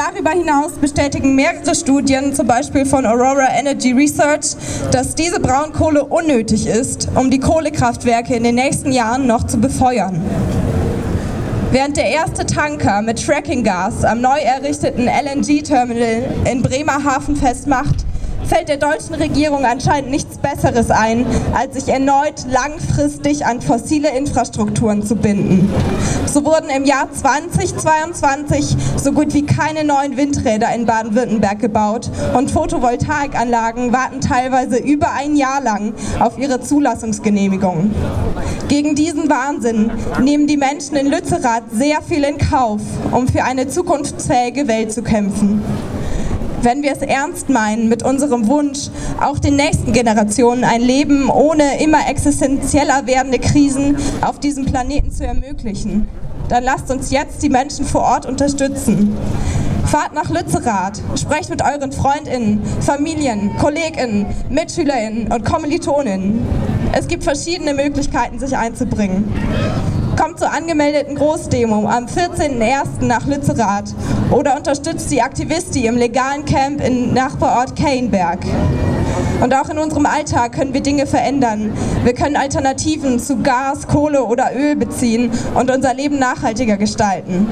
[0.00, 4.56] Darüber hinaus bestätigen mehrere Studien, zum Beispiel von Aurora Energy Research,
[4.90, 10.22] dass diese Braunkohle unnötig ist, um die Kohlekraftwerke in den nächsten Jahren noch zu befeuern.
[11.70, 18.06] Während der erste Tanker mit Frackinggas am neu errichteten LNG-Terminal in Bremerhaven festmacht,
[18.50, 21.24] fällt der deutschen Regierung anscheinend nichts Besseres ein,
[21.54, 25.72] als sich erneut langfristig an fossile Infrastrukturen zu binden.
[26.26, 32.50] So wurden im Jahr 2022 so gut wie keine neuen Windräder in Baden-Württemberg gebaut und
[32.50, 37.94] Photovoltaikanlagen warten teilweise über ein Jahr lang auf ihre Zulassungsgenehmigung.
[38.66, 42.80] Gegen diesen Wahnsinn nehmen die Menschen in Lützerath sehr viel in Kauf,
[43.12, 45.62] um für eine zukunftsfähige Welt zu kämpfen
[46.62, 48.88] wenn wir es ernst meinen mit unserem Wunsch,
[49.20, 55.26] auch den nächsten Generationen ein Leben ohne immer existenzieller werdende Krisen auf diesem Planeten zu
[55.26, 56.08] ermöglichen,
[56.48, 59.16] dann lasst uns jetzt die Menschen vor Ort unterstützen.
[59.86, 66.46] Fahrt nach Lützerath, sprecht mit euren Freundinnen, Familien, Kolleginnen, Mitschülerinnen und Kommilitoninnen.
[66.92, 69.32] Es gibt verschiedene Möglichkeiten, sich einzubringen.
[70.20, 73.06] Kommt zur angemeldeten Großdemo am 14.01.
[73.06, 73.94] nach Lützerath
[74.30, 78.40] oder unterstützt die Aktivisti im legalen Camp im Nachbarort Keinberg.
[79.42, 81.72] Und auch in unserem Alltag können wir Dinge verändern.
[82.04, 87.46] Wir können Alternativen zu Gas, Kohle oder Öl beziehen und unser Leben nachhaltiger gestalten.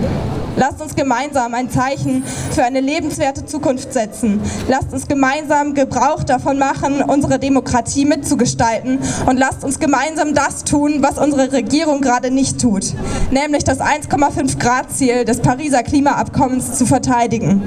[0.59, 4.41] Lasst uns gemeinsam ein Zeichen für eine lebenswerte Zukunft setzen.
[4.67, 8.99] Lasst uns gemeinsam Gebrauch davon machen, unsere Demokratie mitzugestalten.
[9.27, 12.93] Und lasst uns gemeinsam das tun, was unsere Regierung gerade nicht tut,
[13.31, 17.63] nämlich das 1,5 Grad Ziel des Pariser Klimaabkommens zu verteidigen.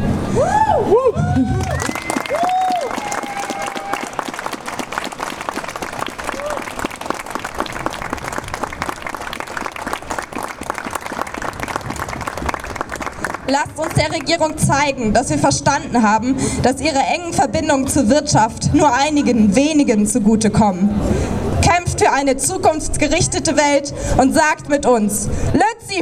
[13.51, 18.73] Lasst uns der Regierung zeigen, dass wir verstanden haben, dass ihre engen Verbindungen zur Wirtschaft
[18.73, 20.89] nur einigen wenigen zugutekommen.
[21.61, 26.01] Kämpft für eine zukunftsgerichtete Welt und sagt mit uns, Lützi